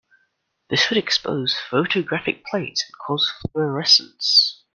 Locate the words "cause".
2.97-3.31